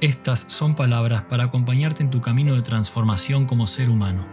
[0.00, 4.26] estas son palabras para acompañarte en tu camino de transformación como ser humano.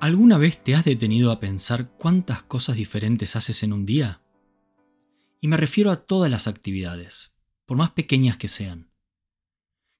[0.00, 4.20] ¿Alguna vez te has detenido a pensar cuántas cosas diferentes haces en un día?
[5.44, 7.34] Y me refiero a todas las actividades,
[7.66, 8.90] por más pequeñas que sean.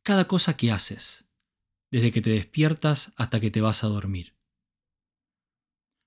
[0.02, 1.28] Cada cosa que haces,
[1.90, 4.34] desde que te despiertas hasta que te vas a dormir.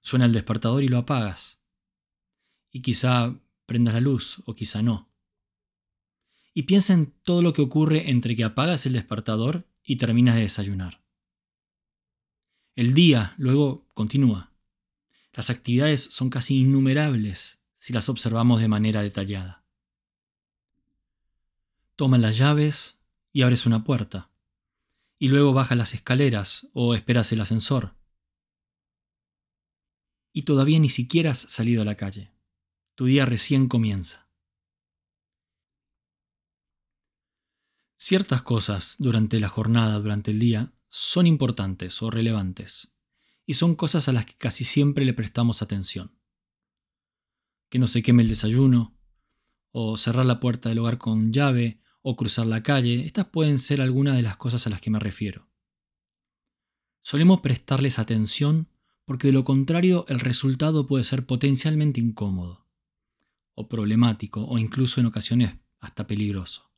[0.01, 1.61] Suena el despertador y lo apagas.
[2.71, 5.13] Y quizá prendas la luz o quizá no.
[6.55, 10.41] Y piensa en todo lo que ocurre entre que apagas el despertador y terminas de
[10.41, 11.03] desayunar.
[12.75, 14.51] El día luego continúa.
[15.31, 19.63] Las actividades son casi innumerables si las observamos de manera detallada.
[21.95, 22.99] Toma las llaves
[23.31, 24.31] y abres una puerta,
[25.19, 27.95] y luego bajas las escaleras o esperas el ascensor.
[30.33, 32.31] Y todavía ni siquiera has salido a la calle.
[32.95, 34.27] Tu día recién comienza.
[37.95, 42.95] Ciertas cosas durante la jornada, durante el día, son importantes o relevantes,
[43.45, 46.16] y son cosas a las que casi siempre le prestamos atención
[47.69, 48.97] que no se queme el desayuno,
[49.71, 53.81] o cerrar la puerta del hogar con llave, o cruzar la calle, estas pueden ser
[53.81, 55.49] algunas de las cosas a las que me refiero.
[57.01, 58.69] Solemos prestarles atención
[59.05, 62.67] porque de lo contrario el resultado puede ser potencialmente incómodo,
[63.53, 66.73] o problemático, o incluso en ocasiones hasta peligroso.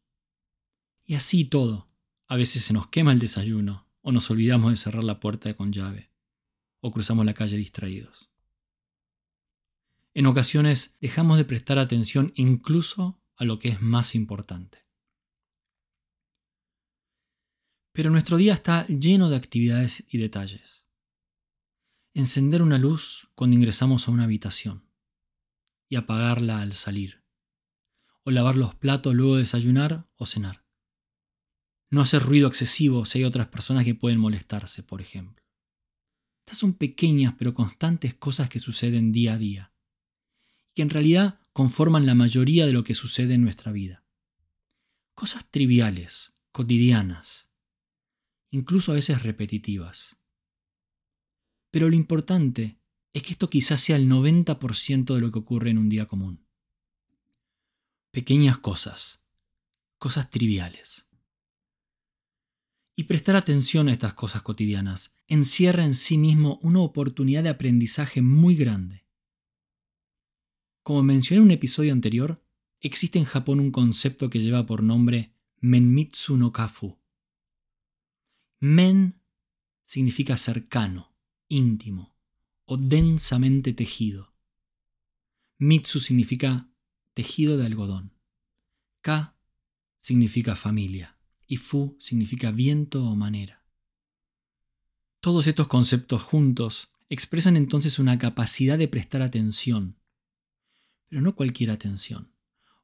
[1.06, 1.90] Y así todo,
[2.28, 5.72] a veces se nos quema el desayuno, o nos olvidamos de cerrar la puerta con
[5.72, 6.12] llave,
[6.82, 8.29] o cruzamos la calle distraídos.
[10.20, 14.86] En ocasiones dejamos de prestar atención incluso a lo que es más importante.
[17.94, 20.90] Pero nuestro día está lleno de actividades y detalles.
[22.14, 24.90] Encender una luz cuando ingresamos a una habitación
[25.88, 27.24] y apagarla al salir.
[28.26, 30.66] O lavar los platos luego de desayunar o cenar.
[31.90, 35.46] No hacer ruido excesivo si hay otras personas que pueden molestarse, por ejemplo.
[36.46, 39.74] Estas son pequeñas pero constantes cosas que suceden día a día
[40.80, 44.06] que en realidad conforman la mayoría de lo que sucede en nuestra vida.
[45.14, 47.52] Cosas triviales, cotidianas,
[48.50, 50.22] incluso a veces repetitivas.
[51.70, 52.80] Pero lo importante
[53.12, 56.48] es que esto quizás sea el 90% de lo que ocurre en un día común.
[58.12, 59.26] Pequeñas cosas,
[59.98, 61.10] cosas triviales.
[62.96, 68.22] Y prestar atención a estas cosas cotidianas encierra en sí mismo una oportunidad de aprendizaje
[68.22, 69.09] muy grande.
[70.90, 72.44] Como mencioné en un episodio anterior,
[72.80, 76.98] existe en Japón un concepto que lleva por nombre Menmitsu no Kafu.
[78.60, 79.22] Men
[79.86, 81.14] significa cercano,
[81.48, 82.16] íntimo
[82.66, 84.34] o densamente tejido.
[85.60, 86.72] Mitsu significa
[87.14, 88.16] tejido de algodón.
[89.02, 89.38] Ka
[90.00, 93.64] significa familia y Fu significa viento o manera.
[95.20, 99.99] Todos estos conceptos juntos expresan entonces una capacidad de prestar atención,
[101.10, 102.34] pero no cualquier atención.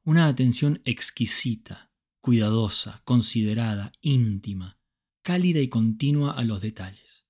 [0.02, 4.78] Una atención exquisita, cuidadosa, considerada, íntima,
[5.22, 7.24] cálida y continua a los detalles.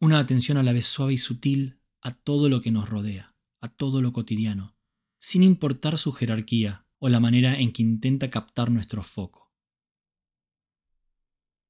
[0.00, 3.68] Una atención a la vez suave y sutil a todo lo que nos rodea, a
[3.68, 4.76] todo lo cotidiano,
[5.18, 9.52] sin importar su jerarquía o la manera en que intenta captar nuestro foco.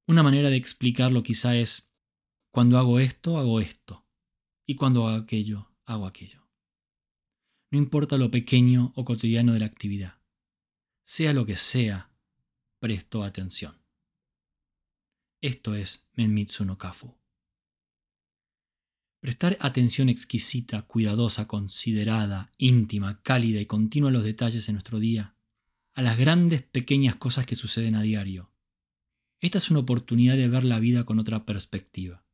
[0.07, 1.95] Una manera de explicarlo quizá es,
[2.51, 4.07] cuando hago esto, hago esto,
[4.67, 6.40] y cuando hago aquello, hago aquello
[7.71, 10.19] no importa lo pequeño o cotidiano de la actividad.
[11.05, 12.11] Sea lo que sea,
[12.81, 13.81] presto atención.
[15.41, 17.15] Esto es Menmitsu no Kafu.
[19.21, 25.37] Prestar atención exquisita, cuidadosa, considerada, íntima, cálida y continua a los detalles en nuestro día,
[25.95, 28.51] a las grandes pequeñas cosas que suceden a diario.
[29.41, 32.25] Esta es una oportunidad de ver la vida con otra perspectiva,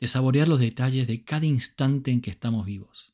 [0.00, 3.13] de saborear los detalles de cada instante en que estamos vivos.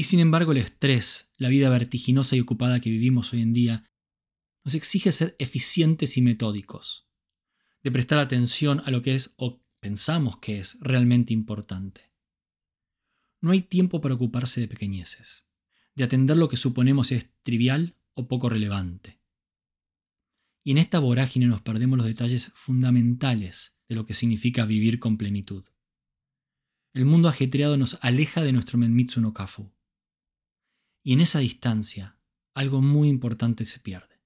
[0.00, 3.84] Y sin embargo el estrés, la vida vertiginosa y ocupada que vivimos hoy en día,
[4.64, 7.06] nos exige ser eficientes y metódicos,
[7.82, 12.14] de prestar atención a lo que es o pensamos que es realmente importante.
[13.42, 15.50] No hay tiempo para ocuparse de pequeñeces,
[15.94, 19.20] de atender lo que suponemos es trivial o poco relevante.
[20.64, 25.18] Y en esta vorágine nos perdemos los detalles fundamentales de lo que significa vivir con
[25.18, 25.66] plenitud.
[26.94, 29.70] El mundo ajetreado nos aleja de nuestro Menmitsu no Kafu.
[31.02, 32.18] Y en esa distancia,
[32.54, 34.20] algo muy importante se pierde.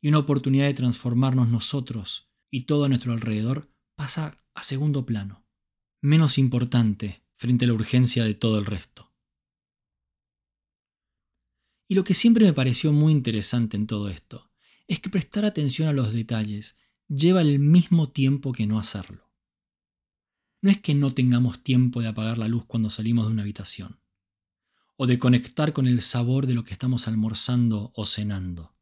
[0.00, 5.44] Y una oportunidad de transformarnos nosotros y todo a nuestro alrededor pasa a segundo plano,
[6.00, 9.12] menos importante frente a la urgencia de todo el resto.
[11.88, 14.50] Y lo que siempre me pareció muy interesante en todo esto
[14.86, 16.76] es que prestar atención a los detalles
[17.08, 19.30] lleva el mismo tiempo que no hacerlo.
[20.62, 23.98] No es que no tengamos tiempo de apagar la luz cuando salimos de una habitación,
[24.96, 28.74] o de conectar con el sabor de lo que estamos almorzando o cenando.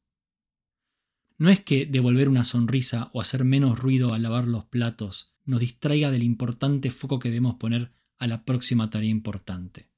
[1.38, 5.60] No es que devolver una sonrisa o hacer menos ruido al lavar los platos nos
[5.60, 9.88] distraiga del importante foco que debemos poner a la próxima tarea importante.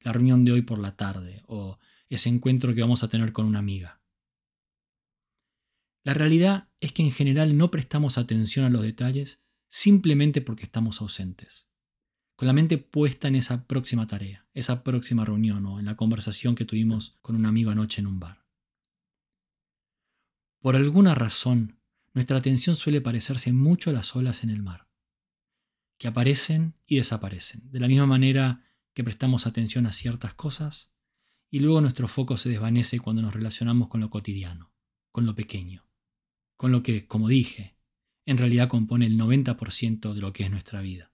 [0.00, 1.78] La reunión de hoy por la tarde o
[2.08, 4.00] ese encuentro que vamos a tener con una amiga.
[6.04, 11.00] La realidad es que en general no prestamos atención a los detalles simplemente porque estamos
[11.00, 11.67] ausentes,
[12.38, 16.54] con la mente puesta en esa próxima tarea, esa próxima reunión o en la conversación
[16.54, 18.44] que tuvimos con un amigo anoche en un bar.
[20.60, 21.80] Por alguna razón,
[22.14, 24.86] nuestra atención suele parecerse mucho a las olas en el mar,
[25.98, 28.62] que aparecen y desaparecen, de la misma manera
[28.94, 30.94] que prestamos atención a ciertas cosas
[31.50, 34.70] y luego nuestro foco se desvanece cuando nos relacionamos con lo cotidiano,
[35.10, 35.88] con lo pequeño,
[36.56, 37.74] con lo que, como dije,
[38.26, 41.07] en realidad compone el 90% de lo que es nuestra vida.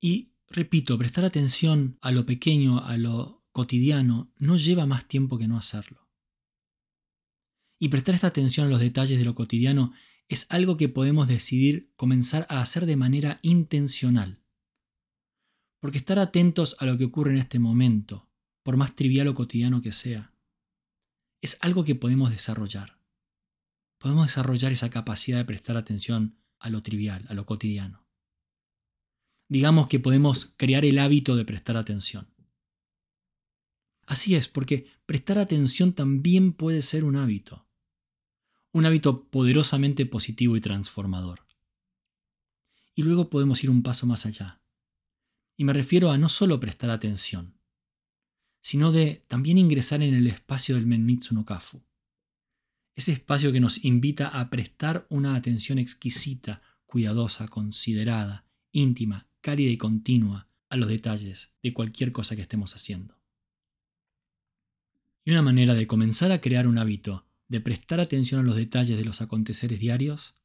[0.00, 5.48] Y, repito, prestar atención a lo pequeño, a lo cotidiano, no lleva más tiempo que
[5.48, 6.08] no hacerlo.
[7.80, 9.92] Y prestar esta atención a los detalles de lo cotidiano
[10.28, 14.42] es algo que podemos decidir comenzar a hacer de manera intencional.
[15.80, 18.28] Porque estar atentos a lo que ocurre en este momento,
[18.62, 20.34] por más trivial o cotidiano que sea,
[21.40, 22.98] es algo que podemos desarrollar
[23.98, 28.07] podemos desarrollar esa capacidad de prestar atención a lo trivial, a lo cotidiano.
[29.48, 32.28] Digamos que podemos crear el hábito de prestar atención.
[34.06, 37.66] Así es, porque prestar atención también puede ser un hábito.
[38.72, 41.46] Un hábito poderosamente positivo y transformador.
[42.94, 44.62] Y luego podemos ir un paso más allá.
[45.56, 47.58] Y me refiero a no solo prestar atención,
[48.60, 51.82] sino de también ingresar en el espacio del Menmitsu no Kafu
[52.98, 59.76] ese espacio que nos invita a prestar una atención exquisita, cuidadosa, considerada, íntima, cálida y
[59.76, 63.18] continua a los detalles de cualquier cosa que estemos haciendo.
[65.24, 68.96] Y una manera de comenzar a crear un hábito de prestar atención a los detalles
[68.96, 70.36] de los aconteceres diarios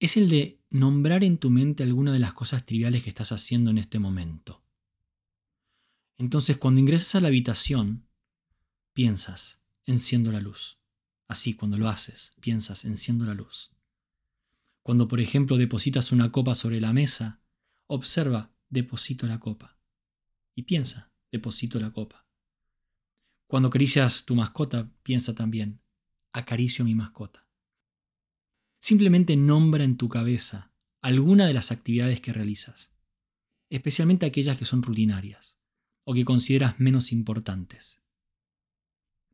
[0.00, 3.70] es el de nombrar en tu mente alguna de las cosas triviales que estás haciendo
[3.70, 4.62] en este momento.
[6.16, 8.06] Entonces, cuando ingresas a la habitación,
[8.92, 10.78] piensas, enciendo la luz.
[11.28, 13.70] Así, cuando lo haces, piensas, enciendo la luz.
[14.82, 17.37] Cuando, por ejemplo, depositas una copa sobre la mesa,
[17.88, 19.78] observa, deposito la copa.
[20.54, 22.26] Y piensa, deposito la copa.
[23.46, 25.80] Cuando acaricias tu mascota, piensa también,
[26.32, 27.48] acaricio mi mascota.
[28.80, 32.94] Simplemente nombra en tu cabeza alguna de las actividades que realizas,
[33.70, 35.58] especialmente aquellas que son rutinarias
[36.04, 38.02] o que consideras menos importantes.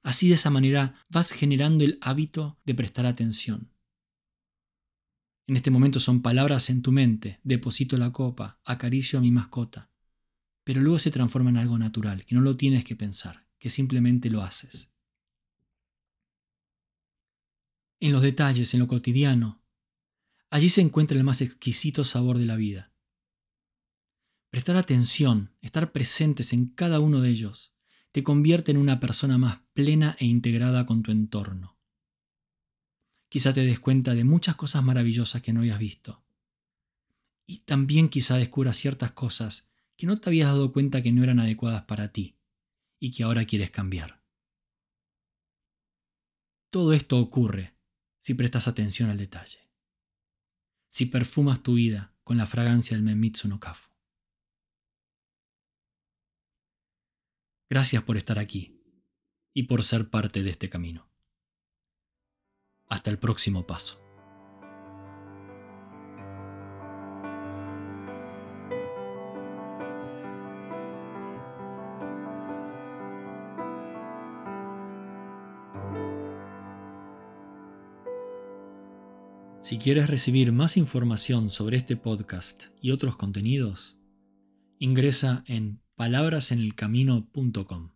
[0.03, 3.74] Así de esa manera vas generando el hábito de prestar atención.
[5.47, 9.91] En este momento son palabras en tu mente, deposito la copa, acaricio a mi mascota,
[10.65, 14.31] pero luego se transforma en algo natural, que no lo tienes que pensar, que simplemente
[14.31, 14.95] lo haces.
[18.01, 19.63] En los detalles, en lo cotidiano,
[20.51, 22.93] allí se encuentra el más exquisito sabor de la vida.
[24.51, 27.75] Prestar atención, estar presentes en cada uno de ellos,
[28.13, 31.74] te convierte en una persona más plena e integrada con tu entorno.
[33.35, 36.23] Quizá te des cuenta de muchas cosas maravillosas que no habías visto.
[37.49, 41.41] Y también quizá descubras ciertas cosas que no te habías dado cuenta que no eran
[41.41, 42.39] adecuadas para ti
[43.01, 44.23] y que ahora quieres cambiar.
[46.71, 47.75] Todo esto ocurre
[48.21, 49.69] si prestas atención al detalle.
[50.89, 53.91] Si perfumas tu vida con la fragancia del Menmitsu no Kafu.
[57.69, 58.81] Gracias por estar aquí
[59.53, 61.13] y por ser parte de este camino.
[62.95, 64.01] Hasta el próximo paso.
[79.61, 83.99] Si quieres recibir más información sobre este podcast y otros contenidos,
[84.79, 87.94] ingresa en palabrasenelcamino.com.